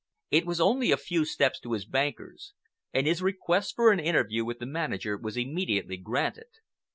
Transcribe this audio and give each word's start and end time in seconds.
It 0.31 0.47
was 0.47 0.59
only 0.59 0.89
a 0.91 0.97
few 0.97 1.25
steps 1.25 1.59
to 1.59 1.73
his 1.73 1.85
bankers, 1.85 2.53
and 2.91 3.05
his 3.05 3.21
request 3.21 3.75
for 3.75 3.91
an 3.91 3.99
interview 3.99 4.43
with 4.43 4.57
the 4.57 4.65
manager 4.65 5.15
was 5.15 5.37
immediately 5.37 5.97
granted. 5.97 6.47